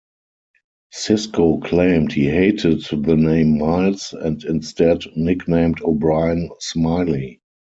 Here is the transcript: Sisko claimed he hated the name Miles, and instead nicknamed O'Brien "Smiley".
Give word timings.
Sisko 0.91 1.63
claimed 1.63 2.11
he 2.11 2.25
hated 2.25 2.83
the 2.85 3.15
name 3.15 3.59
Miles, 3.59 4.13
and 4.13 4.43
instead 4.45 5.03
nicknamed 5.15 5.79
O'Brien 5.83 6.49
"Smiley". 6.59 7.39